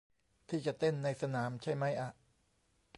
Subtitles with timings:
[0.49, 2.09] ที่จะเต้นในสนามใช่มั้ยอะ